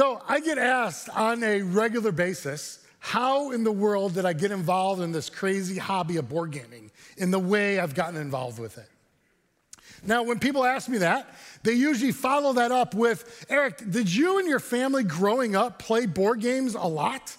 [0.00, 4.50] So I get asked on a regular basis, how in the world did I get
[4.50, 8.78] involved in this crazy hobby of board gaming in the way I've gotten involved with
[8.78, 8.88] it?
[10.02, 11.28] Now, when people ask me that,
[11.64, 16.06] they usually follow that up with Eric, did you and your family growing up play
[16.06, 17.36] board games a lot?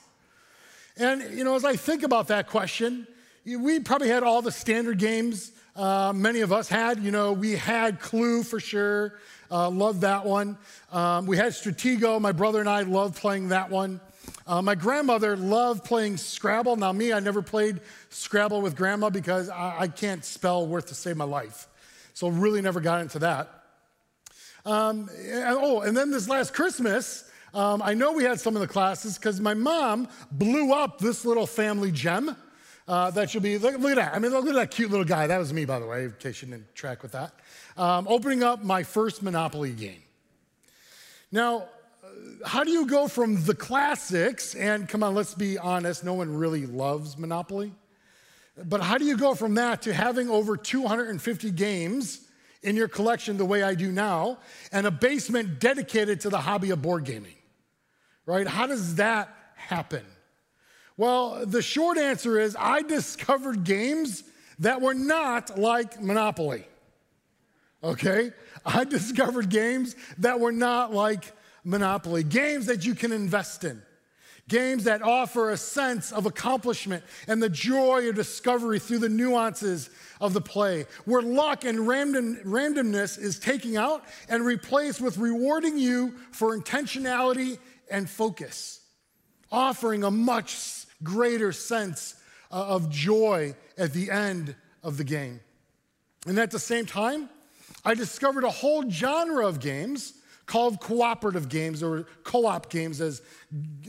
[0.98, 3.08] And, you know, as I think about that question,
[3.44, 7.00] we probably had all the standard games uh, many of us had.
[7.00, 9.16] You know, we had Clue for sure.
[9.52, 10.58] Uh, loved that one.
[10.92, 12.22] Um, we had Stratego.
[12.22, 14.00] My brother and I loved playing that one.
[14.48, 16.78] Uh, my grandmother loved playing Scrabble.
[16.78, 20.96] Now, me, I never played Scrabble with grandma because I, I can't spell worth to
[20.96, 21.68] save my life.
[22.14, 23.50] So, really never got into that.
[24.66, 28.62] Um, and, oh, and then this last Christmas, um, I know we had some of
[28.62, 32.36] the classes because my mom blew up this little family gem.
[32.92, 34.14] Uh, that should be, look, look, at that.
[34.14, 35.26] I mean, look at that cute little guy.
[35.26, 37.34] That was me, by the way, in case you didn't track with that.
[37.78, 40.04] Um, opening up my first Monopoly game.
[41.32, 41.70] Now,
[42.04, 46.16] uh, how do you go from the classics, and come on, let's be honest, no
[46.16, 47.72] one really loves Monopoly.
[48.62, 52.28] But how do you go from that to having over 250 games
[52.62, 54.38] in your collection the way I do now,
[54.74, 57.36] and a basement dedicated to the hobby of board gaming?
[58.26, 58.46] Right?
[58.46, 60.04] How does that happen?
[61.02, 64.24] Well, the short answer is I discovered games
[64.60, 66.68] that were not like Monopoly.
[67.84, 68.30] Okay?
[68.64, 73.82] I discovered games that were not like Monopoly, games that you can invest in,
[74.48, 79.90] games that offer a sense of accomplishment and the joy of discovery through the nuances
[80.20, 85.80] of the play, where luck and random, randomness is taken out and replaced with rewarding
[85.80, 87.58] you for intentionality
[87.90, 88.82] and focus,
[89.52, 92.16] offering a much greater sense
[92.52, 95.40] uh, of joy at the end of the game.
[96.28, 97.30] And at the same time,
[97.84, 100.14] I discovered a whole genre of games
[100.46, 103.22] called cooperative games or co op games, as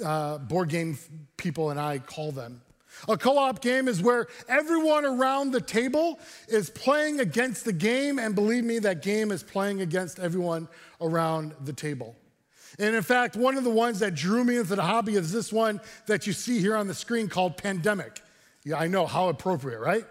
[0.05, 0.97] uh, board game
[1.37, 2.63] people and I call them.
[3.09, 8.19] A co op game is where everyone around the table is playing against the game,
[8.19, 10.69] and believe me, that game is playing against everyone
[11.01, 12.15] around the table.
[12.79, 15.53] And in fact, one of the ones that drew me into the hobby is this
[15.53, 18.23] one that you see here on the screen called Pandemic.
[18.65, 20.05] Yeah, I know, how appropriate, right?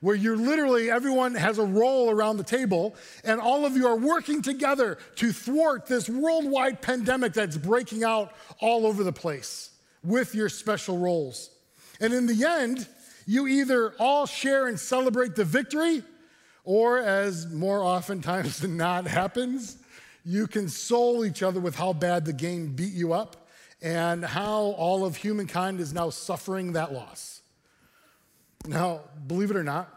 [0.00, 2.94] Where you're literally, everyone has a role around the table,
[3.24, 8.32] and all of you are working together to thwart this worldwide pandemic that's breaking out
[8.60, 9.70] all over the place
[10.04, 11.50] with your special roles.
[12.00, 12.86] And in the end,
[13.26, 16.04] you either all share and celebrate the victory,
[16.62, 19.78] or as more oftentimes than not happens,
[20.28, 23.48] you console each other with how bad the game beat you up
[23.80, 27.40] and how all of humankind is now suffering that loss.
[28.66, 29.88] Now, believe it or not,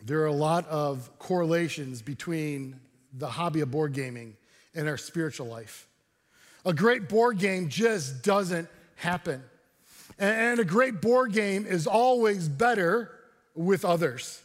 [0.00, 2.78] there are a lot of correlations between
[3.12, 4.36] the hobby of board gaming
[4.76, 5.88] and our spiritual life.
[6.64, 9.42] A great board game just doesn't happen.
[10.20, 13.10] And a great board game is always better
[13.56, 14.40] with others.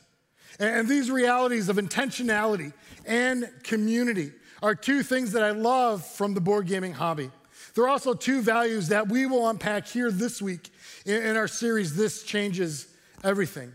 [0.59, 2.73] And these realities of intentionality
[3.05, 4.31] and community
[4.61, 7.31] are two things that I love from the board gaming hobby.
[7.75, 10.69] There are also two values that we will unpack here this week
[11.05, 12.87] in, our series, This Changes
[13.23, 13.71] Everything.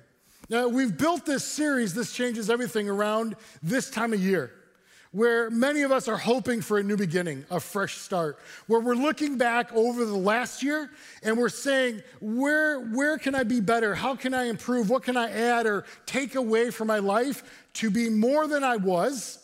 [0.49, 4.53] Now, we've built this series, This Changes Everything, around this time of year
[5.13, 8.95] where many of us are hoping for a new beginning, a fresh start, where we're
[8.95, 10.91] looking back over the last year
[11.23, 13.95] and we're saying, where, where can I be better?
[13.95, 14.89] How can I improve?
[14.89, 17.43] What can I add or take away from my life
[17.75, 19.39] to be more than I was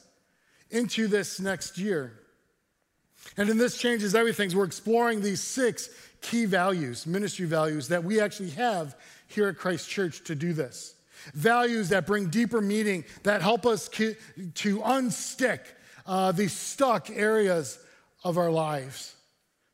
[0.70, 2.12] into this next year.
[3.36, 5.90] And in this changes everything, we're exploring these six
[6.20, 8.96] key values, ministry values that we actually have
[9.26, 10.94] here at Christ Church to do this.
[11.34, 14.14] Values that bring deeper meaning, that help us to
[14.54, 15.60] unstick
[16.06, 17.78] uh, these stuck areas
[18.24, 19.14] of our lives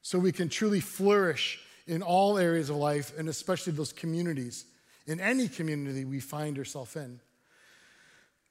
[0.02, 4.64] so we can truly flourish in all areas of life and especially those communities,
[5.06, 7.20] in any community we find ourselves in.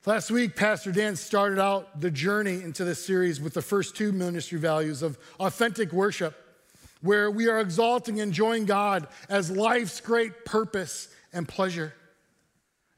[0.06, 4.12] Last week, Pastor Dan started out the journey into this series with the first two
[4.12, 6.36] ministry values of authentic worship,
[7.02, 11.94] where we are exalting and enjoying God as life's great purpose and pleasure.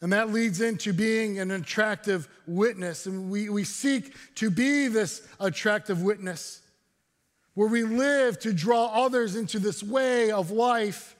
[0.01, 3.06] And that leads into being an attractive witness.
[3.06, 6.63] And we, we seek to be this attractive witness,
[7.53, 11.15] where we live to draw others into this way of life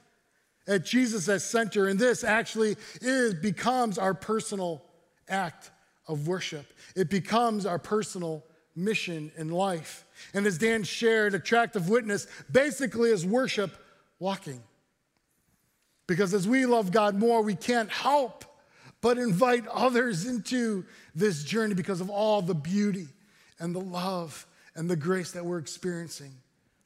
[0.68, 1.88] at Jesus as center.
[1.88, 4.82] And this actually is, becomes our personal
[5.30, 5.70] act
[6.08, 6.66] of worship.
[6.96, 8.44] It becomes our personal
[8.76, 10.06] mission in life.
[10.34, 13.76] And as Dan shared, attractive witness basically is worship
[14.20, 14.62] walking.
[16.08, 18.46] Because as we love God more, we can't help
[19.02, 23.08] but invite others into this journey because of all the beauty
[23.60, 26.32] and the love and the grace that we're experiencing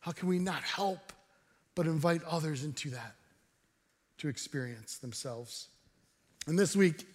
[0.01, 1.12] How can we not help
[1.75, 3.15] but invite others into that
[4.19, 5.68] to experience themselves?
[6.48, 7.06] And this week,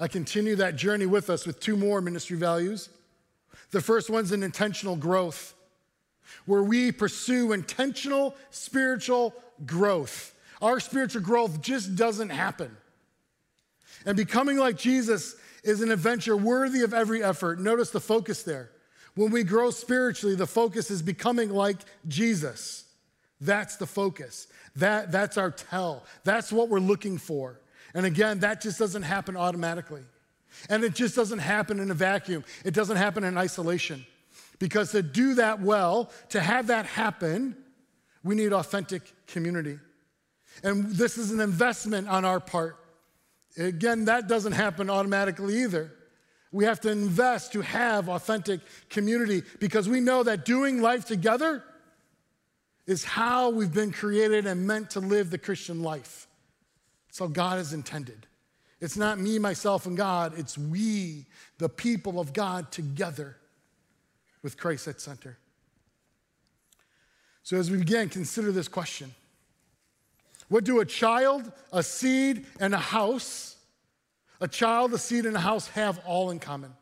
[0.00, 2.88] I continue that journey with us with two more ministry values.
[3.70, 5.54] The first one's an intentional growth,
[6.46, 9.34] where we pursue intentional spiritual
[9.66, 10.34] growth.
[10.62, 12.76] Our spiritual growth just doesn't happen.
[14.06, 17.60] And becoming like Jesus is an adventure worthy of every effort.
[17.60, 18.70] Notice the focus there.
[19.14, 22.84] When we grow spiritually, the focus is becoming like Jesus.
[23.40, 24.46] That's the focus.
[24.76, 26.04] That, that's our tell.
[26.24, 27.60] That's what we're looking for.
[27.94, 30.02] And again, that just doesn't happen automatically.
[30.68, 34.06] And it just doesn't happen in a vacuum, it doesn't happen in isolation.
[34.58, 37.56] Because to do that well, to have that happen,
[38.24, 39.78] we need authentic community.
[40.62, 42.76] And this is an investment on our part.
[43.56, 45.92] Again, that doesn't happen automatically either.
[46.50, 51.62] We have to invest to have authentic community because we know that doing life together
[52.86, 56.27] is how we've been created and meant to live the Christian life.
[57.18, 58.28] It's how God has intended.
[58.80, 61.26] It's not me, myself, and God, it's we,
[61.58, 63.36] the people of God, together
[64.40, 65.36] with Christ at center.
[67.42, 69.12] So, as we begin, consider this question
[70.46, 73.56] What do a child, a seed, and a house,
[74.40, 76.72] a child, a seed, and a house have all in common?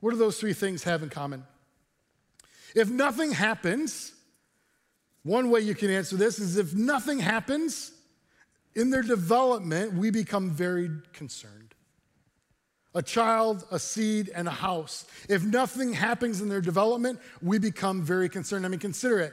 [0.00, 1.44] What do those three things have in common?
[2.74, 4.14] If nothing happens,
[5.22, 7.92] one way you can answer this is if nothing happens,
[8.74, 11.74] in their development, we become very concerned.
[12.94, 15.06] A child, a seed, and a house.
[15.28, 18.66] If nothing happens in their development, we become very concerned.
[18.66, 19.32] I mean, consider it.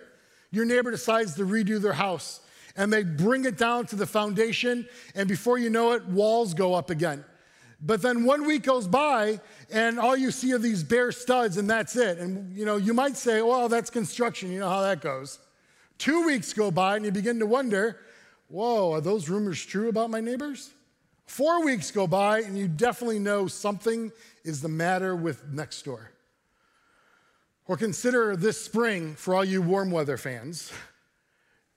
[0.51, 2.39] Your neighbor decides to redo their house,
[2.75, 6.73] and they bring it down to the foundation, and before you know it, walls go
[6.73, 7.25] up again.
[7.81, 9.39] But then one week goes by,
[9.71, 12.17] and all you see are these bare studs, and that's it.
[12.17, 14.51] And you know, you might say, well, that's construction.
[14.51, 15.39] You know how that goes.
[15.97, 17.99] Two weeks go by, and you begin to wonder,
[18.49, 20.71] Whoa, are those rumors true about my neighbors?
[21.25, 24.11] Four weeks go by, and you definitely know something
[24.45, 26.11] is the matter with next door.
[27.67, 30.71] Or consider this spring for all you warm weather fans.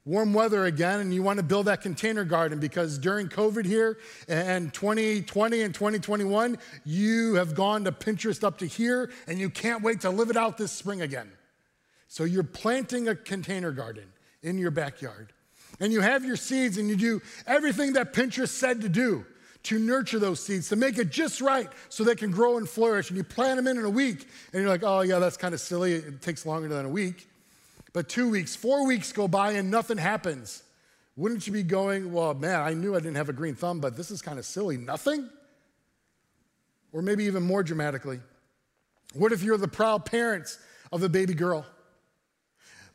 [0.05, 3.99] Warm weather again, and you want to build that container garden because during COVID here
[4.29, 9.83] and 2020 and 2021, you have gone to Pinterest up to here and you can't
[9.83, 11.31] wait to live it out this spring again.
[12.09, 14.13] So you're planting a container garden
[14.43, 15.33] in your backyard
[15.81, 19.25] and you have your seeds and you do everything that Pinterest said to do
[19.63, 23.11] to nurture those seeds, to make it just right so they can grow and flourish.
[23.11, 25.53] And you plant them in in a week, and you're like, oh, yeah, that's kind
[25.53, 25.93] of silly.
[25.95, 27.29] It takes longer than a week.
[27.93, 30.63] But two weeks, four weeks go by, and nothing happens.
[31.17, 33.97] Wouldn't you be going, well, man, I knew I didn't have a green thumb, but
[33.97, 34.79] this is kind of silly.
[34.79, 35.29] Nothing?
[36.93, 38.21] Or maybe even more dramatically,
[39.13, 40.59] what if you're the proud parents
[40.91, 41.67] of a baby girl?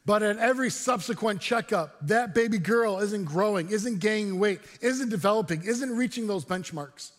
[0.05, 5.63] But at every subsequent checkup, that baby girl isn't growing, isn't gaining weight, isn't developing,
[5.63, 7.11] isn't reaching those benchmarks.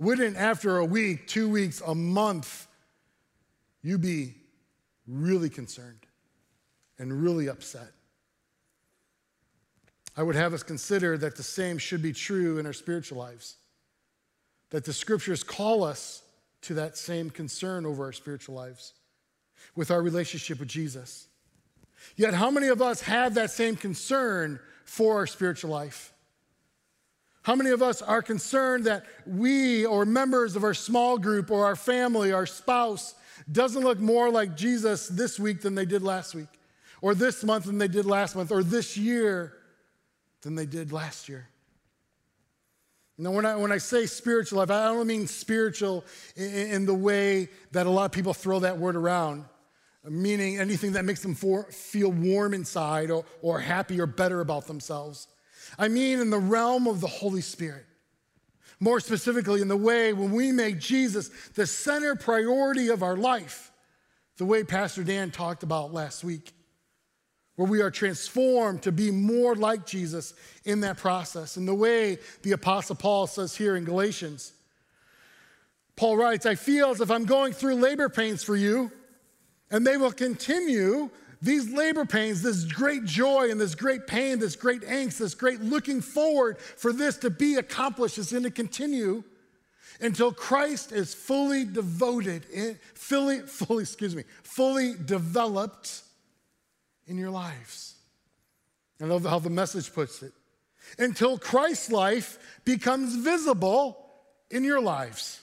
[0.00, 2.66] Wouldn't after a week, two weeks, a month,
[3.82, 4.34] you be
[5.06, 6.06] really concerned
[6.98, 7.92] and really upset?
[10.16, 13.56] I would have us consider that the same should be true in our spiritual lives.
[14.70, 16.22] That the scriptures call us
[16.62, 18.94] to that same concern over our spiritual lives
[19.76, 21.28] with our relationship with Jesus.
[22.16, 26.12] Yet, how many of us have that same concern for our spiritual life?
[27.42, 31.64] How many of us are concerned that we or members of our small group or
[31.64, 33.14] our family, our spouse,
[33.50, 36.48] doesn't look more like Jesus this week than they did last week,
[37.00, 39.54] or this month than they did last month, or this year
[40.42, 41.48] than they did last year?
[43.16, 46.04] Now, when I, when I say spiritual life, I don't mean spiritual
[46.36, 49.44] in, in the way that a lot of people throw that word around
[50.04, 54.66] meaning anything that makes them for, feel warm inside or, or happy or better about
[54.66, 55.28] themselves.
[55.78, 57.84] I mean, in the realm of the Holy Spirit.
[58.82, 63.70] More specifically, in the way when we make Jesus the center priority of our life,
[64.38, 66.54] the way Pastor Dan talked about last week,
[67.56, 70.32] where we are transformed to be more like Jesus
[70.64, 71.58] in that process.
[71.58, 74.54] And the way the Apostle Paul says here in Galatians,
[75.94, 78.90] Paul writes, I feel as if I'm going through labor pains for you
[79.70, 81.10] and they will continue
[81.42, 85.60] these labor pains, this great joy and this great pain, this great angst, this great
[85.60, 89.24] looking forward for this to be accomplished is going to continue
[90.00, 92.44] until Christ is fully devoted,
[92.94, 96.02] fully, fully, excuse me, fully developed
[97.06, 97.94] in your lives.
[99.00, 100.32] I love how the message puts it.
[100.98, 104.10] Until Christ's life becomes visible
[104.50, 105.40] in your lives.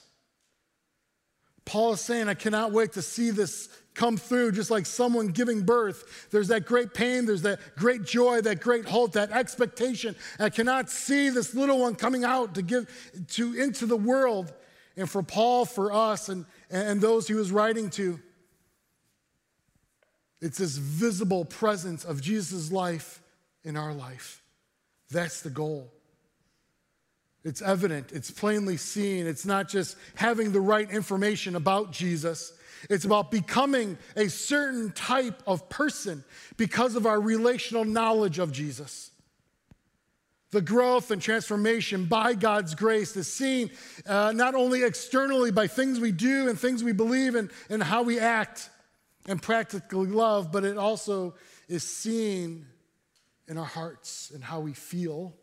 [1.66, 5.64] Paul is saying, I cannot wait to see this come through, just like someone giving
[5.64, 6.30] birth.
[6.32, 10.16] There's that great pain, there's that great joy, that great hope, that expectation.
[10.40, 12.88] I cannot see this little one coming out to give
[13.32, 14.54] to into the world.
[14.96, 18.20] And for Paul, for us, and, and those he was writing to,
[20.40, 23.22] it's this visible presence of Jesus' life
[23.64, 24.42] in our life.
[25.12, 25.92] That's the goal.
[27.44, 29.26] It's evident, it's plainly seen.
[29.26, 32.52] It's not just having the right information about Jesus,
[32.90, 36.24] it's about becoming a certain type of person
[36.58, 39.12] because of our relational knowledge of Jesus.
[40.52, 43.70] The growth and transformation by God's grace is seen
[44.06, 48.04] uh, not only externally by things we do and things we believe and, and how
[48.04, 48.70] we act
[49.28, 51.36] and practically love, but it also
[51.68, 52.66] is seen
[53.48, 55.34] in our hearts and how we feel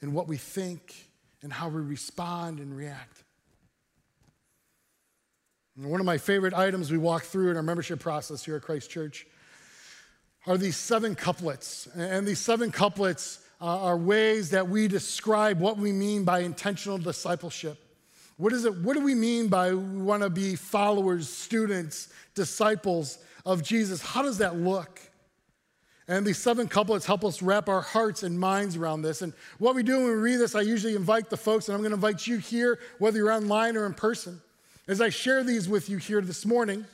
[0.00, 0.94] and what we think
[1.42, 3.21] and how we respond and react.
[5.76, 8.62] And one of my favorite items we walk through in our membership process here at
[8.62, 9.26] Christ Church
[10.46, 11.88] are these seven couplets.
[11.94, 16.98] And these seven couplets uh, are ways that we describe what we mean by intentional
[16.98, 17.78] discipleship.
[18.36, 18.76] What is it?
[18.78, 24.02] What do we mean by we want to be followers, students, disciples of Jesus?
[24.02, 25.00] How does that look?
[26.08, 29.22] And these seven couplets help us wrap our hearts and minds around this.
[29.22, 31.80] And what we do when we read this, I usually invite the folks, and I'm
[31.80, 34.40] going to invite you here, whether you're online or in person.
[34.88, 36.84] As I share these with you here this morning,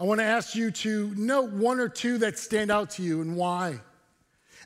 [0.00, 3.20] I want to ask you to note one or two that stand out to you
[3.20, 3.78] and why.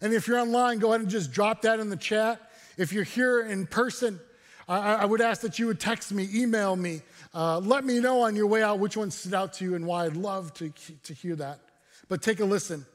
[0.00, 2.40] And if you're online, go ahead and just drop that in the chat.
[2.78, 4.18] If you're here in person,
[4.66, 7.02] I, I would ask that you would text me, email me,
[7.34, 9.86] uh, let me know on your way out which one stood out to you and
[9.86, 10.06] why.
[10.06, 10.72] I'd love to,
[11.04, 11.60] to hear that.
[12.08, 12.86] But take a listen.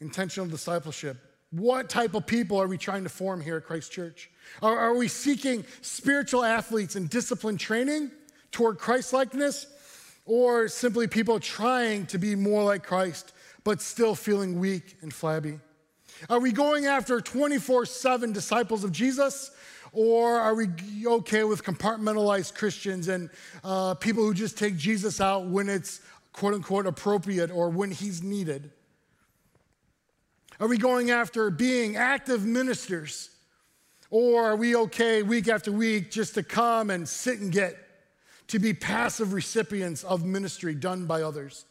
[0.00, 1.16] Intentional discipleship.
[1.50, 4.30] What type of people are we trying to form here at Christ Church?
[4.62, 8.10] Are, are we seeking spiritual athletes and discipline training
[8.50, 9.66] toward Christ likeness?
[10.24, 15.60] Or simply people trying to be more like Christ, but still feeling weak and flabby?
[16.28, 19.52] Are we going after 24 7 disciples of Jesus?
[19.92, 20.66] Or are we
[21.06, 23.30] okay with compartmentalized Christians and
[23.62, 26.00] uh, people who just take Jesus out when it's
[26.32, 28.72] quote unquote appropriate or when he's needed?
[30.58, 33.30] Are we going after being active ministers?
[34.10, 37.76] Or are we okay week after week just to come and sit and get,
[38.48, 41.64] to be passive recipients of ministry done by others?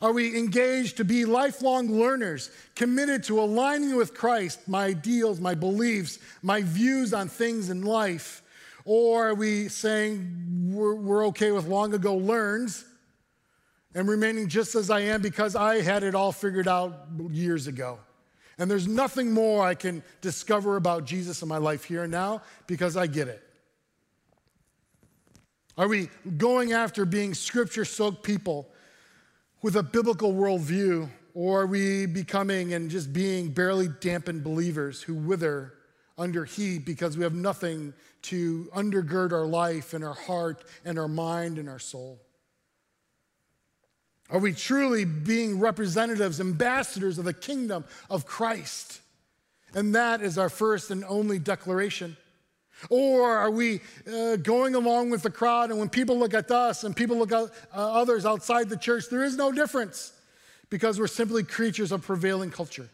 [0.00, 5.54] Are we engaged to be lifelong learners, committed to aligning with Christ, my ideals, my
[5.54, 8.42] beliefs, my views on things in life?
[8.84, 12.84] Or are we saying we're, we're okay with long ago learns
[13.94, 17.98] and remaining just as I am because I had it all figured out years ago.
[18.58, 22.42] And there's nothing more I can discover about Jesus in my life here and now
[22.66, 23.42] because I get it.
[25.76, 28.68] Are we going after being scripture soaked people
[29.62, 35.14] with a biblical worldview, or are we becoming and just being barely dampened believers who
[35.14, 35.74] wither
[36.16, 41.08] under heat because we have nothing to undergird our life and our heart and our
[41.08, 42.20] mind and our soul?
[44.30, 49.00] Are we truly being representatives, ambassadors of the kingdom of Christ?
[49.74, 52.16] And that is our first and only declaration.
[52.90, 53.80] Or are we
[54.10, 57.32] uh, going along with the crowd, and when people look at us and people look
[57.32, 60.12] at uh, others outside the church, there is no difference
[60.70, 62.88] because we're simply creatures of prevailing culture.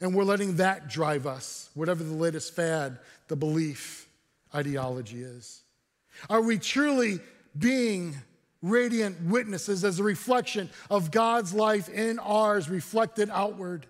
[0.00, 4.08] And we're letting that drive us, whatever the latest fad, the belief,
[4.54, 5.62] ideology is.
[6.30, 7.20] Are we truly
[7.58, 8.16] being
[8.64, 13.86] radiant witnesses as a reflection of God's life in ours reflected outward?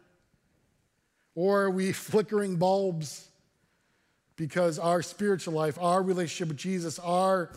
[1.34, 3.28] Or are we flickering bulbs
[4.36, 7.52] because our spiritual life, our relationship with Jesus, our,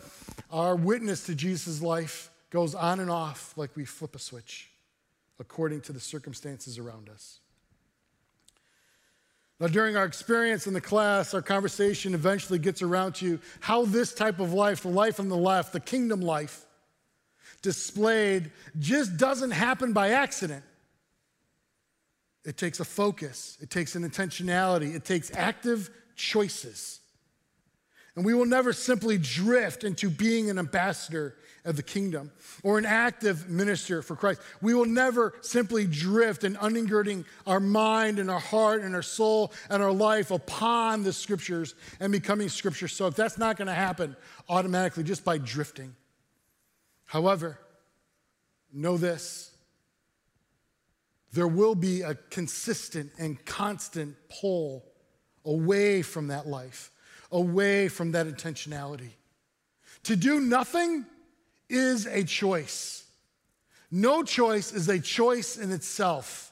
[0.52, 4.70] our witness to Jesus' life goes on and off like we flip a switch
[5.40, 7.40] according to the circumstances around us?
[9.60, 14.14] Now, during our experience in the class, our conversation eventually gets around to how this
[14.14, 16.67] type of life, the life on the left, the kingdom life,
[17.68, 20.64] displayed just doesn't happen by accident.
[22.46, 27.02] It takes a focus, it takes an intentionality, it takes active choices.
[28.16, 32.32] And we will never simply drift into being an ambassador of the kingdom
[32.64, 34.40] or an active minister for Christ.
[34.62, 39.52] We will never simply drift in undergirding our mind and our heart and our soul
[39.70, 43.18] and our life upon the scriptures and becoming scripture soaked.
[43.18, 44.16] That's not going to happen
[44.48, 45.94] automatically just by drifting.
[47.08, 47.58] However,
[48.72, 49.52] know this
[51.34, 54.86] there will be a consistent and constant pull
[55.46, 56.92] away from that life,
[57.32, 59.12] away from that intentionality.
[60.04, 61.06] To do nothing
[61.70, 63.06] is a choice.
[63.92, 66.52] No choice is a choice in itself.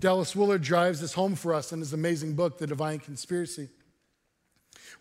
[0.00, 3.68] Dallas Willard drives this home for us in his amazing book, The Divine Conspiracy.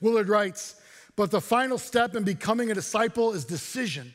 [0.02, 0.76] Willard writes,
[1.18, 4.14] But the final step in becoming a disciple is decision.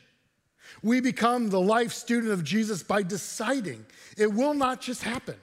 [0.81, 3.85] We become the life student of Jesus by deciding.
[4.17, 5.35] It will not just happen.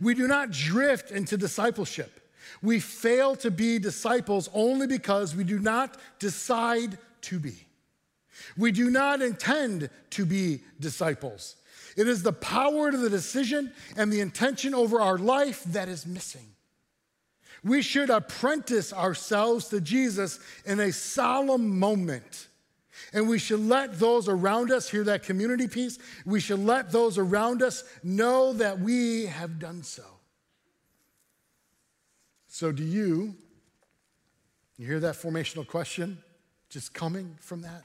[0.00, 2.20] We do not drift into discipleship.
[2.62, 7.66] We fail to be disciples only because we do not decide to be.
[8.56, 11.56] We do not intend to be disciples.
[11.96, 16.06] It is the power to the decision and the intention over our life that is
[16.06, 16.51] missing.
[17.64, 22.48] We should apprentice ourselves to Jesus in a solemn moment.
[23.12, 25.98] And we should let those around us hear that community piece.
[26.24, 30.04] We should let those around us know that we have done so.
[32.48, 33.34] So, do you,
[34.76, 36.18] you hear that formational question
[36.68, 37.84] just coming from that?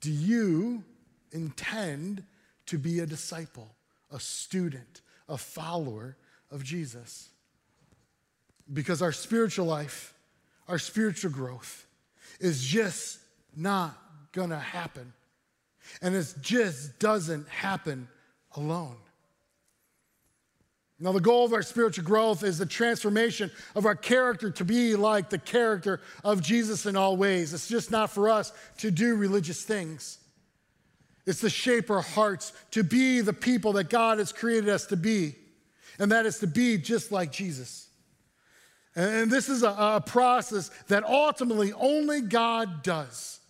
[0.00, 0.84] Do you
[1.32, 2.24] intend
[2.66, 3.74] to be a disciple,
[4.12, 6.16] a student, a follower
[6.50, 7.30] of Jesus.
[8.72, 10.14] Because our spiritual life,
[10.68, 11.86] our spiritual growth
[12.38, 13.18] is just
[13.56, 13.98] not
[14.32, 15.12] gonna happen.
[16.00, 18.08] And it just doesn't happen
[18.56, 18.96] alone.
[21.02, 24.96] Now, the goal of our spiritual growth is the transformation of our character to be
[24.96, 27.54] like the character of Jesus in all ways.
[27.54, 30.18] It's just not for us to do religious things.
[31.26, 34.96] It's to shape our hearts to be the people that God has created us to
[34.96, 35.36] be,
[35.98, 37.88] and that is to be just like Jesus.
[38.96, 43.40] And this is a, a process that ultimately only God does.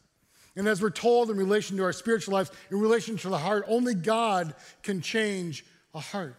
[0.57, 3.65] And as we're told in relation to our spiritual lives, in relation to the heart,
[3.67, 6.37] only God can change a heart.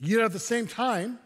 [0.00, 1.18] Yet at the same time,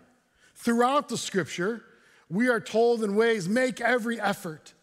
[0.56, 1.82] throughout the scripture,
[2.28, 4.74] we are told in ways make every effort.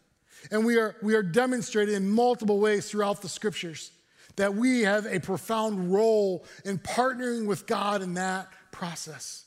[0.51, 3.91] And we are, we are demonstrated in multiple ways throughout the scriptures
[4.35, 9.46] that we have a profound role in partnering with God in that process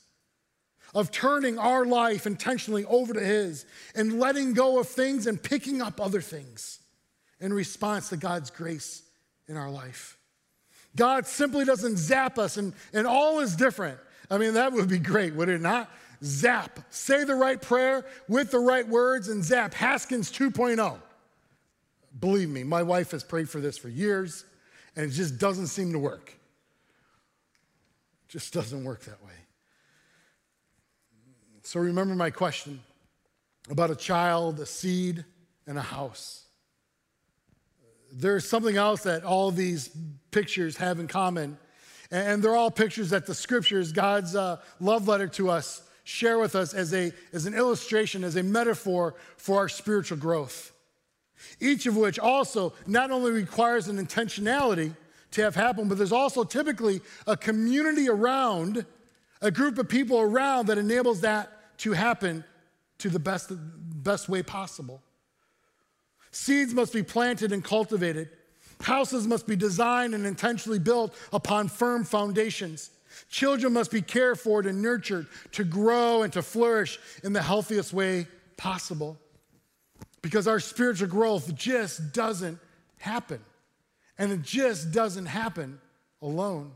[0.93, 5.81] of turning our life intentionally over to His and letting go of things and picking
[5.81, 6.79] up other things
[7.39, 9.03] in response to God's grace
[9.47, 10.17] in our life.
[10.95, 13.97] God simply doesn't zap us and, and all is different.
[14.29, 15.89] I mean, that would be great, would it not?
[16.23, 16.79] Zap.
[16.89, 19.73] Say the right prayer with the right words and zap.
[19.73, 20.99] Haskins 2.0.
[22.19, 24.45] Believe me, my wife has prayed for this for years
[24.95, 26.33] and it just doesn't seem to work.
[28.27, 29.31] Just doesn't work that way.
[31.71, 32.81] So remember my question
[33.69, 35.23] about a child, a seed,
[35.65, 36.43] and a house.
[38.11, 39.89] There's something else that all these
[40.31, 41.57] pictures have in common,
[42.11, 46.57] and they're all pictures that the scriptures, God's uh, love letter to us, share with
[46.57, 50.73] us as, a, as an illustration, as a metaphor for our spiritual growth
[51.61, 54.93] each of which also not only requires an intentionality
[55.31, 58.85] to have happen, but there's also typically a community around,
[59.41, 62.43] a group of people around that enables that to happen
[62.99, 65.01] to the best, best way possible.
[66.29, 68.29] Seeds must be planted and cultivated.
[68.81, 72.91] Houses must be designed and intentionally built upon firm foundations.
[73.29, 77.93] Children must be cared for and nurtured to grow and to flourish in the healthiest
[77.93, 79.17] way possible
[80.21, 82.59] because our spiritual growth just doesn't
[82.99, 83.39] happen.
[84.19, 85.79] And it just doesn't happen
[86.21, 86.71] alone.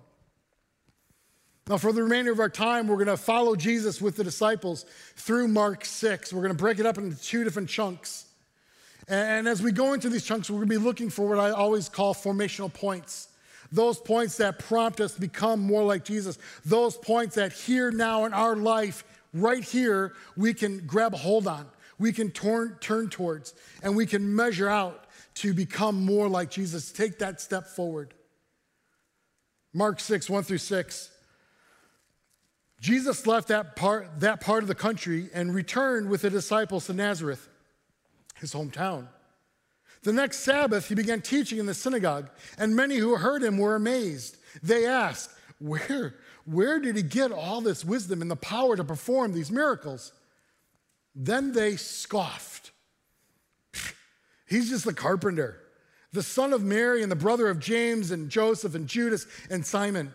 [1.67, 4.86] Now, for the remainder of our time, we're going to follow Jesus with the disciples
[5.15, 6.32] through Mark 6.
[6.32, 8.25] We're going to break it up into two different chunks.
[9.08, 11.51] And as we go into these chunks, we're going to be looking for what I
[11.51, 13.30] always call formational points.
[13.71, 16.38] Those points that prompt us to become more like Jesus.
[16.65, 21.47] Those points that here, now in our life, right here, we can grab a hold
[21.47, 21.65] on
[21.97, 26.91] we can turn, turn towards and we can measure out to become more like Jesus.
[26.91, 28.13] Take that step forward.
[29.73, 31.12] Mark 6, 1 through 6.
[32.86, 36.93] Jesus left that part, that part of the country and returned with the disciples to
[36.93, 37.50] Nazareth,
[38.36, 39.08] his hometown.
[40.04, 43.74] The next Sabbath, he began teaching in the synagogue, and many who heard him were
[43.74, 44.38] amazed.
[44.62, 46.13] They asked, Where,
[46.45, 50.12] where did he get all this wisdom and the power to perform these miracles?
[51.15, 52.69] Then they scoffed.
[54.48, 55.60] He's just the carpenter,
[56.13, 60.13] the son of Mary and the brother of James and Joseph and Judas and Simon.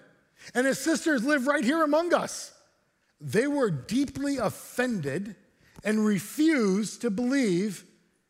[0.55, 2.55] And his sisters live right here among us.
[3.21, 5.37] They were deeply offended
[5.85, 7.85] and refused to believe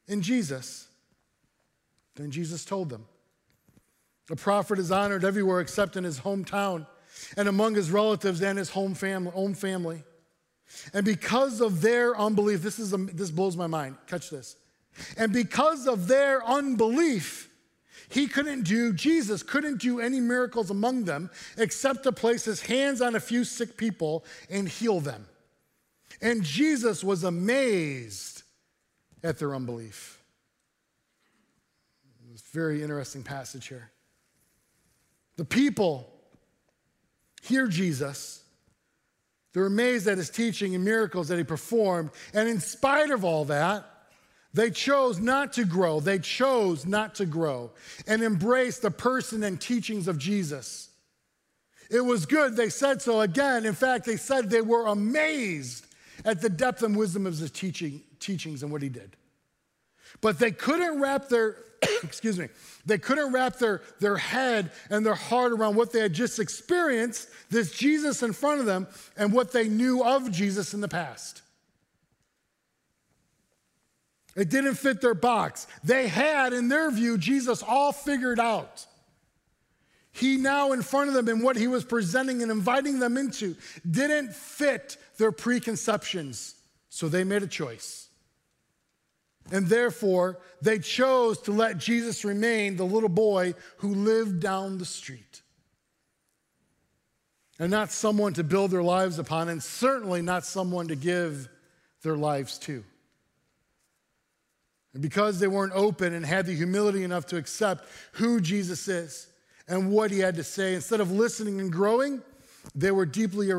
[0.08, 0.88] in Jesus.
[2.16, 3.06] Then Jesus told them,
[4.30, 6.86] A prophet is honored everywhere except in his hometown
[7.36, 9.32] and among his relatives and his home family.
[9.34, 10.02] Own family.
[10.94, 13.96] And because of their unbelief, this, is this blows my mind.
[14.06, 14.56] Catch this.
[15.16, 17.49] And because of their unbelief,
[18.10, 23.00] he couldn't do, Jesus couldn't do any miracles among them except to place his hands
[23.00, 25.26] on a few sick people and heal them.
[26.20, 28.42] And Jesus was amazed
[29.22, 30.20] at their unbelief.
[32.32, 33.90] It's a very interesting passage here.
[35.36, 36.12] The people
[37.42, 38.42] hear Jesus.
[39.52, 42.10] They're amazed at his teaching and miracles that he performed.
[42.34, 43.84] And in spite of all that,
[44.52, 46.00] they chose not to grow.
[46.00, 47.70] They chose not to grow
[48.06, 50.88] and embrace the person and teachings of Jesus.
[51.90, 52.56] It was good.
[52.56, 53.64] They said so again.
[53.64, 55.86] In fact, they said they were amazed
[56.24, 59.16] at the depth and wisdom of his teaching, teachings and what he did.
[60.20, 61.56] But they couldn't wrap their,
[62.02, 62.48] excuse me,
[62.84, 67.28] they couldn't wrap their, their head and their heart around what they had just experienced,
[67.50, 71.42] this Jesus in front of them, and what they knew of Jesus in the past.
[74.36, 75.66] It didn't fit their box.
[75.82, 78.86] They had, in their view, Jesus all figured out.
[80.12, 83.56] He now, in front of them, and what he was presenting and inviting them into,
[83.88, 86.54] didn't fit their preconceptions.
[86.88, 88.08] So they made a choice.
[89.52, 94.84] And therefore, they chose to let Jesus remain the little boy who lived down the
[94.84, 95.42] street.
[97.58, 101.48] And not someone to build their lives upon, and certainly not someone to give
[102.02, 102.84] their lives to.
[104.92, 109.28] And because they weren't open and had the humility enough to accept who Jesus is
[109.68, 112.22] and what he had to say, instead of listening and growing,
[112.74, 113.50] they were deeply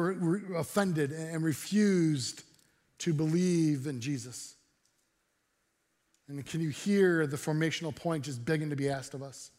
[0.56, 2.44] offended and refused
[3.00, 4.56] to believe in Jesus.
[6.28, 9.52] And can you hear the formational point just begging to be asked of us?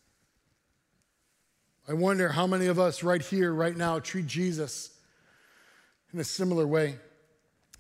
[1.89, 4.91] I wonder how many of us right here, right now, treat Jesus
[6.13, 6.97] in a similar way,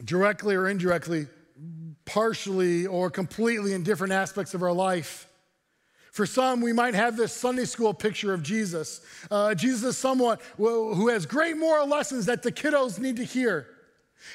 [0.04, 1.26] directly or indirectly,
[2.04, 5.28] partially or completely in different aspects of our life.
[6.12, 9.00] For some, we might have this Sunday school picture of Jesus.
[9.30, 13.66] Uh, Jesus is someone who has great moral lessons that the kiddos need to hear.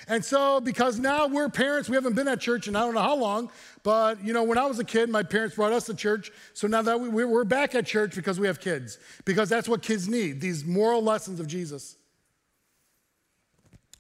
[0.08, 3.02] And so, because now we're parents, we haven't been at church in I don't know
[3.02, 3.52] how long,
[3.84, 6.32] but you know, when I was a kid, my parents brought us to church.
[6.54, 9.82] So now that we, we're back at church because we have kids, because that's what
[9.82, 11.96] kids need these moral lessons of Jesus.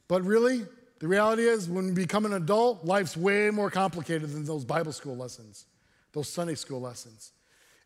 [0.08, 0.65] But really,
[0.99, 4.91] the reality is, when we become an adult, life's way more complicated than those Bible
[4.91, 5.65] school lessons,
[6.13, 7.31] those Sunday school lessons.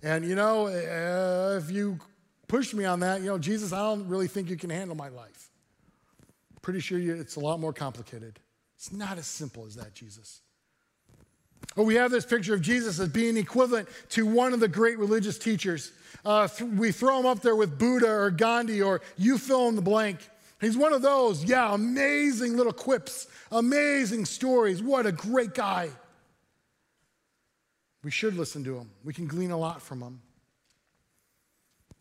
[0.04, 2.00] And you know, if you
[2.48, 5.10] push me on that, you know, Jesus, I don't really think you can handle my
[5.10, 5.50] life.
[6.62, 8.40] Pretty sure you, it's a lot more complicated.
[8.76, 10.42] It's not as simple as that, Jesus.
[11.76, 14.98] Well, we have this picture of Jesus as being equivalent to one of the great
[14.98, 15.92] religious teachers.
[16.26, 19.76] Uh, th- we throw him up there with Buddha or Gandhi or you fill in
[19.76, 20.18] the blank.
[20.62, 24.82] He's one of those, yeah, amazing little quips, amazing stories.
[24.82, 25.90] What a great guy.
[28.04, 28.92] We should listen to him.
[29.04, 30.22] We can glean a lot from him.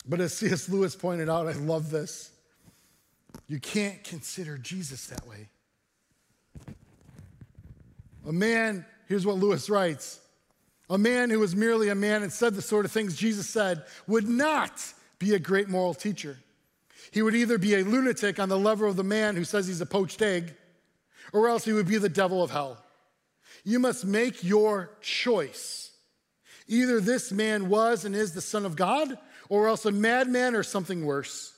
[0.06, 0.68] But as C.S.
[0.68, 2.30] Lewis pointed out, I love this.
[3.48, 5.48] You can't consider Jesus that way.
[8.28, 10.20] A man, here's what Lewis writes
[10.90, 13.84] a man who was merely a man and said the sort of things Jesus said
[14.06, 14.82] would not
[15.18, 16.36] be a great moral teacher.
[17.10, 19.80] He would either be a lunatic on the level of the man who says he's
[19.80, 20.54] a poached egg,
[21.32, 22.78] or else he would be the devil of hell.
[23.64, 25.90] You must make your choice.
[26.66, 30.62] Either this man was and is the Son of God, or else a madman or
[30.62, 31.52] something worse.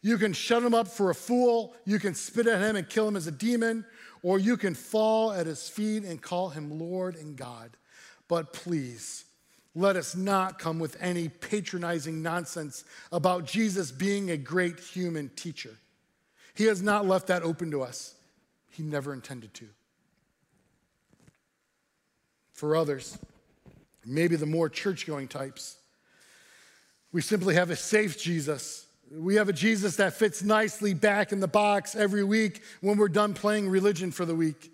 [0.00, 3.06] You can shut him up for a fool, you can spit at him and kill
[3.06, 3.84] him as a demon,
[4.22, 7.76] or you can fall at his feet and call him Lord and God.
[8.28, 9.24] But please,
[9.74, 15.76] let us not come with any patronizing nonsense about Jesus being a great human teacher.
[16.54, 18.14] He has not left that open to us,
[18.70, 19.68] He never intended to.
[22.52, 23.18] For others,
[24.04, 25.78] maybe the more church going types,
[27.10, 28.86] we simply have a safe Jesus.
[29.10, 33.08] We have a Jesus that fits nicely back in the box every week when we're
[33.08, 34.70] done playing religion for the week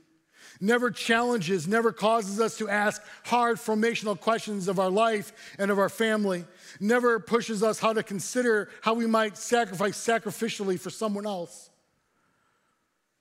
[0.60, 5.78] never challenges, never causes us to ask hard formational questions of our life and of
[5.78, 6.44] our family,
[6.80, 11.70] never pushes us how to consider how we might sacrifice sacrificially for someone else.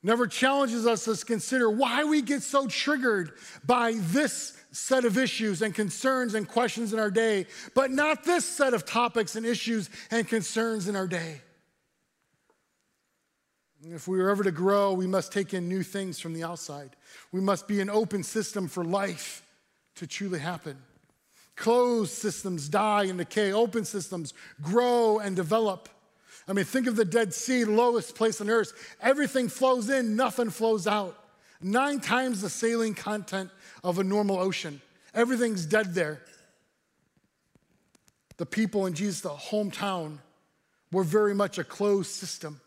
[0.03, 3.31] Never challenges us to consider why we get so triggered
[3.65, 8.45] by this set of issues and concerns and questions in our day, but not this
[8.45, 11.41] set of topics and issues and concerns in our day.
[13.83, 16.95] If we are ever to grow, we must take in new things from the outside.
[17.31, 19.43] We must be an open system for life
[19.95, 20.77] to truly happen.
[21.55, 25.89] Closed systems die and decay, open systems grow and develop.
[26.47, 28.95] I mean, think of the Dead Sea, lowest place on earth.
[29.01, 31.17] Everything flows in, nothing flows out.
[31.61, 33.49] Nine times the saline content
[33.83, 34.81] of a normal ocean.
[35.13, 36.21] Everything's dead there.
[38.37, 40.19] The people in Jesus' hometown
[40.91, 42.61] were very much a closed system.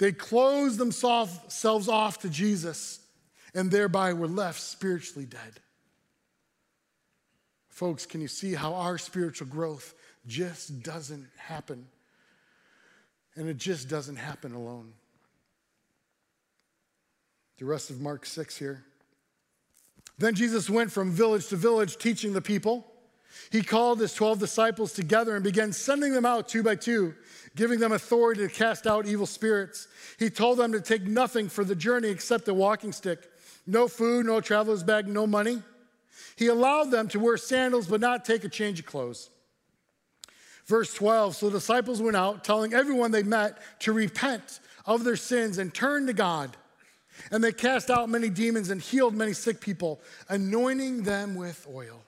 [0.00, 3.00] They closed themselves off to Jesus
[3.54, 5.60] and thereby were left spiritually dead.
[7.68, 9.94] Folks, can you see how our spiritual growth
[10.26, 11.86] just doesn't happen?
[13.36, 14.94] And it just doesn't happen alone.
[17.58, 18.82] The rest of Mark 6 here.
[20.16, 22.89] Then Jesus went from village to village teaching the people.
[23.50, 27.14] He called his 12 disciples together and began sending them out two by two,
[27.56, 29.88] giving them authority to cast out evil spirits.
[30.18, 33.26] He told them to take nothing for the journey except a walking stick
[33.66, 35.62] no food, no traveler's bag, no money.
[36.36, 39.30] He allowed them to wear sandals but not take a change of clothes.
[40.66, 45.16] Verse 12 So the disciples went out, telling everyone they met to repent of their
[45.16, 46.56] sins and turn to God.
[47.30, 52.02] And they cast out many demons and healed many sick people, anointing them with oil.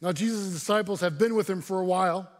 [0.00, 2.30] Now, Jesus' disciples have been with him for a while.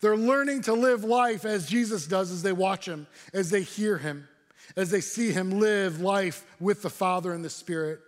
[0.00, 3.98] They're learning to live life as Jesus does as they watch him, as they hear
[3.98, 4.28] him,
[4.76, 8.00] as they see him live life with the Father and the Spirit.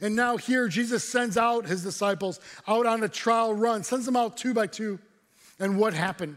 [0.00, 4.16] And now, here, Jesus sends out his disciples out on a trial run, sends them
[4.16, 4.98] out two by two.
[5.58, 6.36] And what happened?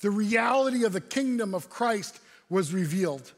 [0.00, 3.32] The reality of the kingdom of Christ was revealed.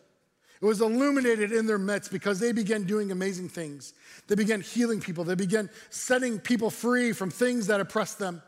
[0.61, 3.95] It was illuminated in their midst because they began doing amazing things.
[4.27, 5.25] They began healing people.
[5.25, 8.43] They began setting people free from things that oppressed them.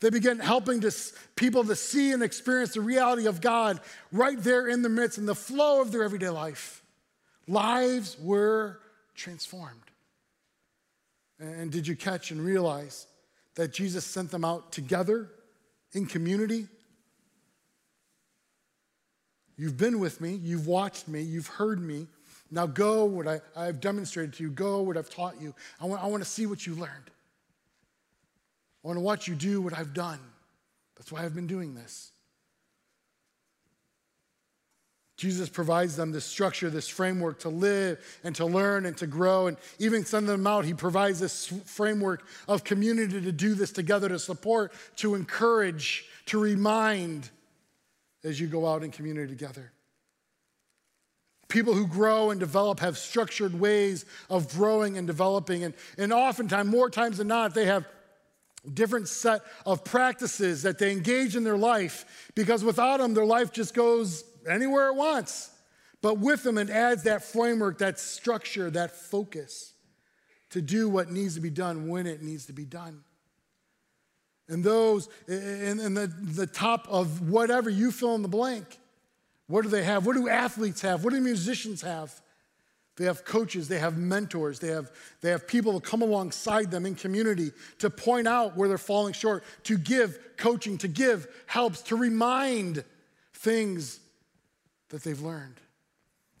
[0.00, 0.94] They began helping to,
[1.34, 5.26] people to see and experience the reality of God right there in the midst, in
[5.26, 6.82] the flow of their everyday life.
[7.46, 8.80] Lives were
[9.14, 9.80] transformed.
[11.38, 13.06] And did you catch and realize
[13.54, 15.30] that Jesus sent them out together
[15.92, 16.68] in community
[19.62, 22.08] You've been with me, you've watched me, you've heard me.
[22.50, 25.54] Now go what I, I've demonstrated to you, go what I've taught you.
[25.80, 27.12] I want, I want to see what you learned.
[28.82, 30.18] I want to watch you do what I've done.
[30.96, 32.10] That's why I've been doing this.
[35.16, 39.46] Jesus provides them this structure, this framework to live and to learn and to grow.
[39.46, 44.08] And even send them out, he provides this framework of community to do this together,
[44.08, 47.30] to support, to encourage, to remind
[48.24, 49.72] as you go out in community together.
[51.48, 55.64] People who grow and develop have structured ways of growing and developing.
[55.64, 57.86] And, and oftentimes, more times than not, they have
[58.72, 63.52] different set of practices that they engage in their life because without them, their life
[63.52, 65.50] just goes anywhere it wants.
[66.00, 69.72] But with them, it adds that framework, that structure, that focus
[70.50, 73.04] to do what needs to be done when it needs to be done.
[74.48, 78.78] And those in, the, the top of whatever you fill in the blank.
[79.46, 80.06] What do they have?
[80.06, 81.04] What do athletes have?
[81.04, 82.20] What do musicians have?
[82.96, 84.90] They have coaches, they have mentors, they have,
[85.22, 89.14] they have people that come alongside them in community to point out where they're falling
[89.14, 92.84] short, to give coaching, to give helps, to remind
[93.32, 93.98] things
[94.90, 95.56] that they've learned.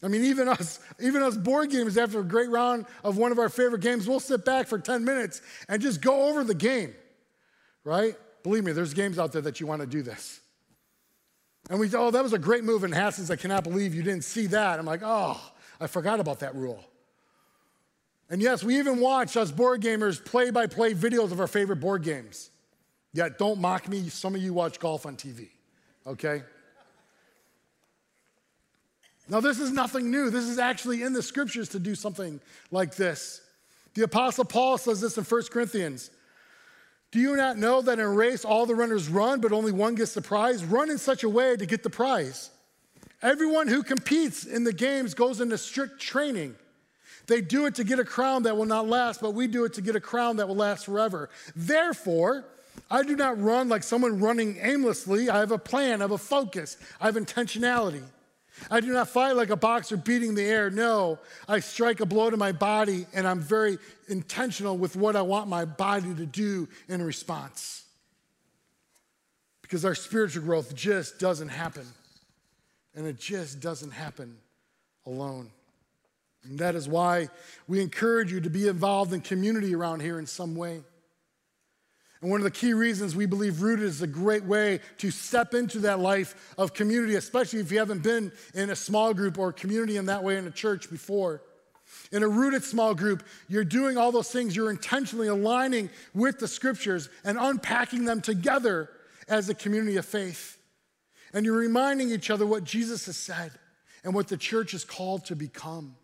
[0.02, 3.38] I mean, even us, even us board games, after a great round of one of
[3.38, 6.94] our favorite games, we'll sit back for 10 minutes and just go over the game
[7.84, 8.14] right?
[8.42, 10.40] Believe me, there's games out there that you want to do this.
[11.70, 13.30] And we, oh, that was a great move in Haskins.
[13.30, 14.78] I cannot believe you didn't see that.
[14.78, 15.40] I'm like, oh,
[15.80, 16.84] I forgot about that rule.
[18.28, 21.76] And yes, we even watch us board gamers play by play videos of our favorite
[21.76, 22.50] board games.
[23.12, 24.08] Yet, don't mock me.
[24.08, 25.50] Some of you watch golf on TV,
[26.06, 26.42] okay?
[29.28, 30.30] Now, this is nothing new.
[30.30, 32.40] This is actually in the scriptures to do something
[32.70, 33.42] like this.
[33.94, 36.10] The Apostle Paul says this in 1 Corinthians
[37.12, 39.94] do you not know that in a race all the runners run, but only one
[39.94, 40.64] gets the prize?
[40.64, 42.50] Run in such a way to get the prize.
[43.20, 46.56] Everyone who competes in the games goes into strict training.
[47.26, 49.74] They do it to get a crown that will not last, but we do it
[49.74, 51.28] to get a crown that will last forever.
[51.54, 52.46] Therefore,
[52.90, 55.28] I do not run like someone running aimlessly.
[55.28, 58.02] I have a plan, I have a focus, I have intentionality.
[58.70, 60.70] I do not fight like a boxer beating the air.
[60.70, 65.22] No, I strike a blow to my body and I'm very intentional with what I
[65.22, 67.84] want my body to do in response.
[69.62, 71.86] Because our spiritual growth just doesn't happen.
[72.94, 74.36] And it just doesn't happen
[75.06, 75.50] alone.
[76.44, 77.28] And that is why
[77.68, 80.82] we encourage you to be involved in community around here in some way.
[82.22, 85.54] And one of the key reasons we believe Rooted is a great way to step
[85.54, 89.52] into that life of community, especially if you haven't been in a small group or
[89.52, 91.42] community in that way in a church before.
[92.12, 96.48] In a rooted small group, you're doing all those things, you're intentionally aligning with the
[96.48, 98.88] scriptures and unpacking them together
[99.28, 100.58] as a community of faith.
[101.34, 103.50] And you're reminding each other what Jesus has said
[104.04, 105.96] and what the church is called to become.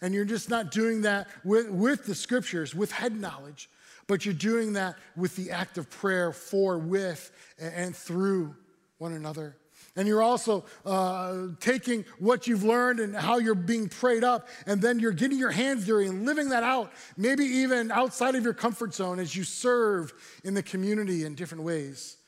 [0.00, 3.68] And you're just not doing that with, with the scriptures, with head knowledge,
[4.06, 8.54] but you're doing that with the act of prayer for, with, and through
[8.98, 9.56] one another.
[9.96, 14.80] And you're also uh, taking what you've learned and how you're being prayed up, and
[14.80, 18.52] then you're getting your hands dirty and living that out, maybe even outside of your
[18.52, 20.12] comfort zone as you serve
[20.44, 22.18] in the community in different ways.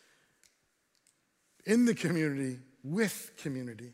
[1.67, 3.93] In the community, with community.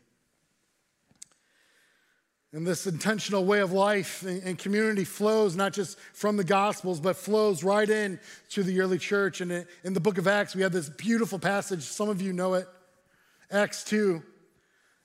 [2.55, 7.17] And this intentional way of life and community flows not just from the Gospels, but
[7.17, 8.17] flows right in
[8.51, 9.41] to the early church.
[9.41, 11.81] And in the book of Acts, we have this beautiful passage.
[11.81, 12.65] Some of you know it,
[13.51, 14.23] Acts 2.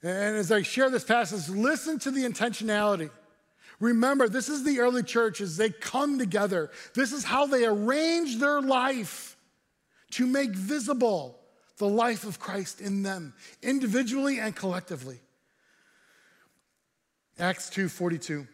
[0.05, 3.11] And as I share this passage, listen to the intentionality.
[3.81, 6.71] Remember, this is the early church as they come together.
[6.95, 9.37] This is how they arrange their life
[10.13, 11.37] to make visible
[11.79, 15.19] the life of Christ in them, individually and collectively.
[17.41, 18.47] Acts 2:42.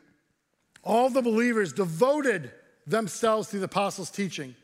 [0.85, 2.53] All the believers devoted
[2.87, 4.55] themselves to the apostles' teaching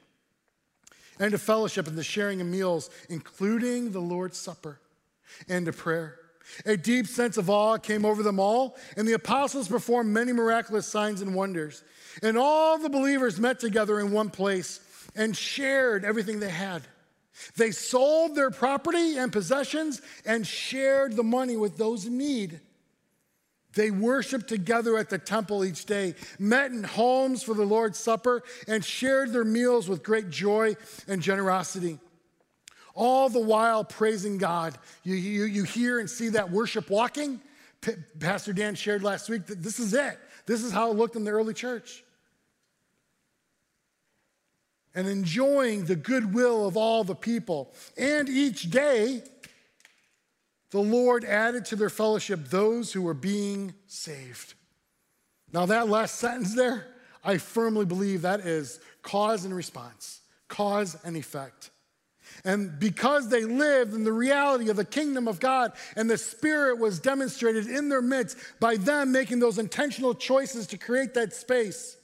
[1.18, 4.80] and to fellowship and the sharing of meals, including the Lord's Supper
[5.48, 6.18] and to prayer.
[6.64, 10.86] A deep sense of awe came over them all, and the apostles performed many miraculous
[10.86, 11.82] signs and wonders.
[12.22, 14.80] And all the believers met together in one place
[15.14, 16.82] and shared everything they had.
[17.56, 22.60] They sold their property and possessions and shared the money with those in need.
[23.74, 28.42] They worshiped together at the temple each day, met in homes for the Lord's Supper,
[28.68, 30.76] and shared their meals with great joy
[31.08, 31.98] and generosity.
[32.94, 34.76] All the while praising God.
[35.02, 37.40] You, you, you hear and see that worship walking.
[37.80, 40.18] P- Pastor Dan shared last week that this is it.
[40.44, 42.04] This is how it looked in the early church.
[44.94, 47.72] And enjoying the goodwill of all the people.
[47.96, 49.22] And each day,
[50.72, 54.54] the Lord added to their fellowship those who were being saved.
[55.52, 56.86] Now, that last sentence there,
[57.22, 61.70] I firmly believe that is cause and response, cause and effect.
[62.44, 66.78] And because they lived in the reality of the kingdom of God and the Spirit
[66.78, 71.98] was demonstrated in their midst by them making those intentional choices to create that space.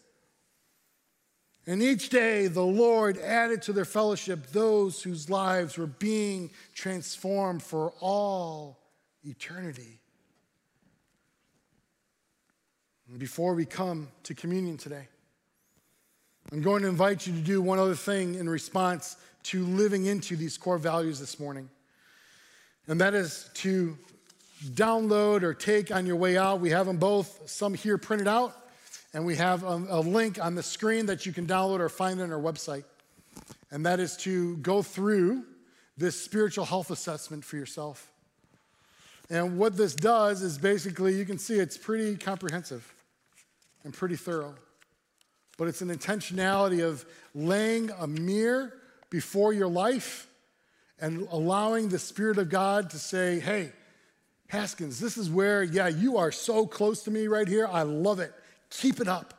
[1.69, 7.63] And each day the Lord added to their fellowship those whose lives were being transformed
[7.63, 8.81] for all
[9.23, 10.01] eternity.
[13.11, 15.09] And before we come to communion today,
[16.51, 20.37] I'm going to invite you to do one other thing in response to living into
[20.37, 21.69] these core values this morning.
[22.87, 23.99] And that is to
[24.71, 26.61] download or take on your way out.
[26.61, 28.57] We have them both, some here printed out
[29.15, 32.21] and we have a, a link on the screen that you can download or find
[32.21, 32.85] on our website.
[33.71, 35.45] And that is to go through
[35.97, 38.11] this spiritual health assessment for yourself.
[39.31, 42.95] And what this does is basically, you can see it's pretty comprehensive
[43.85, 44.55] and pretty thorough.
[45.59, 48.73] But it's an intentionality of laying a mirror
[49.11, 50.29] before your life
[51.01, 53.73] and allowing the Spirit of God to say, hey,
[54.49, 57.69] Haskins, this is where, yeah, you are so close to me right here.
[57.71, 58.33] I love it.
[58.71, 59.35] Keep it up.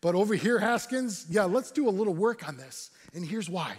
[0.00, 2.90] But over here, Haskins, yeah, let's do a little work on this.
[3.14, 3.76] And here's why.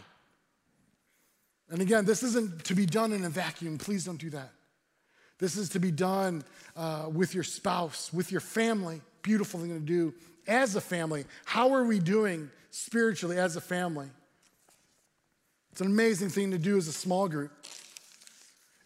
[1.69, 3.77] And again, this isn't to be done in a vacuum.
[3.77, 4.51] Please don't do that.
[5.39, 6.43] This is to be done
[6.75, 9.01] uh, with your spouse, with your family.
[9.21, 10.13] Beautiful thing to do
[10.47, 11.25] as a family.
[11.45, 14.07] How are we doing spiritually as a family?
[15.71, 17.51] It's an amazing thing to do as a small group.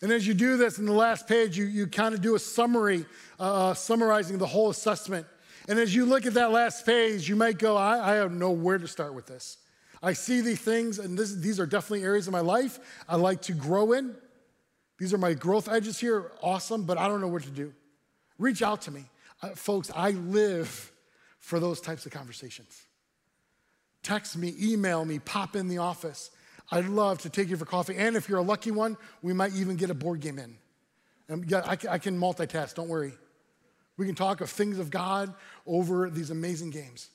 [0.02, 2.40] And as you do this, in the last page, you, you kind of do a
[2.40, 3.06] summary,
[3.40, 5.28] uh, uh summarizing the whole assessment.
[5.68, 8.52] And as you look at that last phase, you might go, I, I don't know
[8.52, 9.58] where to start with this.
[10.04, 13.42] I see these things, and this, these are definitely areas of my life I like
[13.44, 14.16] to grow in.
[14.98, 16.32] These are my growth edges here.
[16.42, 17.74] Awesome, but I don't know what to do.
[18.38, 19.06] Reach out to me.
[19.42, 20.92] Uh, folks, I live
[21.40, 22.86] for those types of conversations.
[24.04, 26.32] Text me, email me, pop in the office.
[26.72, 27.98] I'd love to take you for coffee.
[27.98, 30.56] And if you're a lucky one, we might even get a board game in.
[31.28, 33.14] And yeah, I, I can multitask, don't worry.
[34.02, 35.32] We can talk of things of God
[35.68, 37.12] over these amazing games.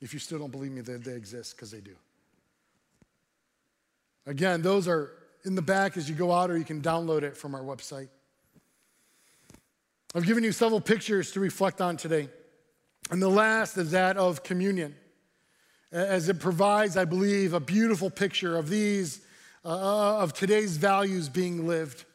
[0.00, 1.94] If you still don't believe me that they exist, because they do.
[4.24, 5.10] Again, those are
[5.44, 8.08] in the back as you go out, or you can download it from our website.
[10.14, 12.30] I've given you several pictures to reflect on today.
[13.10, 14.94] And the last is that of communion,
[15.92, 19.20] as it provides, I believe, a beautiful picture of these,
[19.62, 22.06] uh, uh of today's values being lived.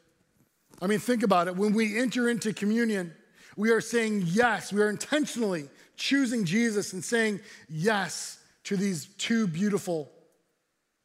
[0.82, 1.56] I mean, think about it.
[1.56, 3.14] When we enter into communion,
[3.60, 4.72] we are saying yes.
[4.72, 10.10] We are intentionally choosing Jesus and saying yes to these two beautiful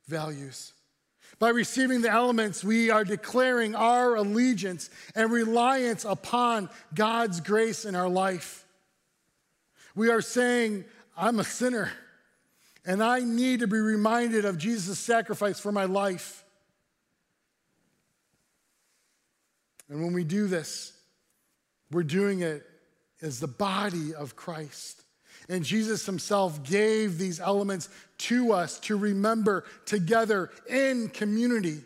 [0.06, 0.72] values.
[1.40, 7.96] By receiving the elements, we are declaring our allegiance and reliance upon God's grace in
[7.96, 8.64] our life.
[9.96, 10.84] We are saying,
[11.16, 11.90] I'm a sinner
[12.86, 16.44] and I need to be reminded of Jesus' sacrifice for my life.
[19.88, 20.93] And when we do this,
[21.90, 22.64] we're doing it
[23.22, 25.02] as the body of Christ.
[25.48, 31.82] And Jesus himself gave these elements to us to remember together in community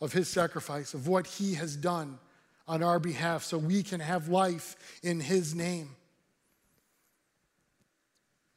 [0.00, 2.18] of his sacrifice, of what he has done
[2.68, 5.90] on our behalf, so we can have life in his name.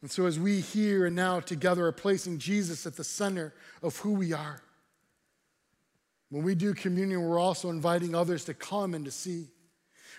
[0.02, 3.54] And so, as we here and now together are placing Jesus at the center
[3.84, 4.62] of who we are,
[6.30, 9.48] when we do communion, we're also inviting others to come and to see.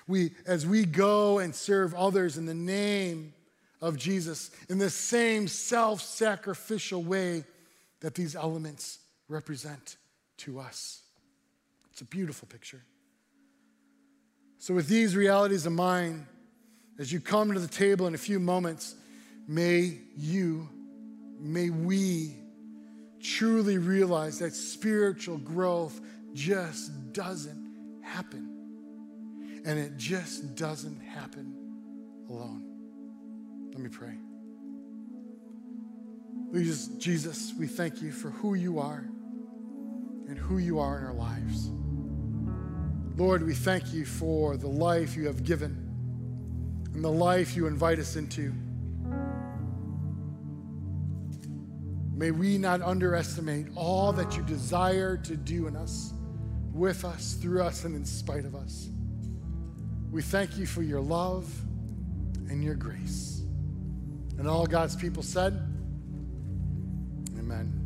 [0.08, 3.32] We, as we go and serve others in the name
[3.80, 7.44] of Jesus, in the same self sacrificial way
[8.00, 8.98] that these elements
[9.28, 9.96] represent
[10.38, 11.02] to us.
[11.92, 12.82] It's a beautiful picture.
[14.58, 16.26] So, with these realities in mind,
[16.98, 18.94] as you come to the table in a few moments,
[19.46, 20.68] may you,
[21.38, 22.39] may we
[23.22, 26.00] truly realize that spiritual growth
[26.32, 28.48] just doesn't happen.
[29.64, 31.54] And it just doesn't happen
[32.28, 32.64] alone.
[33.72, 34.14] Let me pray.
[36.98, 39.04] Jesus, we thank you for who you are
[40.28, 41.70] and who you are in our lives.
[43.16, 45.86] Lord, we thank you for the life you have given
[46.94, 48.52] and the life you invite us into.
[52.20, 56.12] May we not underestimate all that you desire to do in us,
[56.70, 58.90] with us, through us, and in spite of us.
[60.10, 61.50] We thank you for your love
[62.50, 63.40] and your grace.
[64.36, 65.66] And all God's people said,
[67.38, 67.79] Amen.